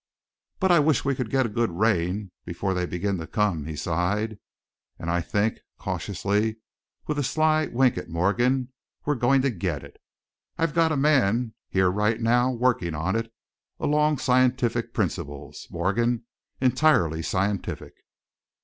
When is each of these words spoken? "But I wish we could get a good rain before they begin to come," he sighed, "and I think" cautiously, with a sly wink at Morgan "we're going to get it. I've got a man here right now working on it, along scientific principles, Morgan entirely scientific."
"But 0.59 0.71
I 0.71 0.79
wish 0.79 1.05
we 1.05 1.13
could 1.13 1.29
get 1.29 1.45
a 1.45 1.49
good 1.49 1.69
rain 1.69 2.31
before 2.43 2.73
they 2.73 2.87
begin 2.87 3.19
to 3.19 3.27
come," 3.27 3.65
he 3.65 3.75
sighed, 3.75 4.39
"and 4.97 5.11
I 5.11 5.21
think" 5.21 5.59
cautiously, 5.77 6.55
with 7.05 7.19
a 7.19 7.23
sly 7.23 7.67
wink 7.67 7.99
at 7.99 8.09
Morgan 8.09 8.69
"we're 9.05 9.13
going 9.13 9.43
to 9.43 9.51
get 9.51 9.83
it. 9.83 10.01
I've 10.57 10.73
got 10.73 10.91
a 10.91 10.97
man 10.97 11.53
here 11.69 11.91
right 11.91 12.19
now 12.19 12.49
working 12.49 12.95
on 12.95 13.15
it, 13.15 13.31
along 13.79 14.17
scientific 14.17 14.91
principles, 14.91 15.67
Morgan 15.69 16.23
entirely 16.59 17.21
scientific." 17.21 17.93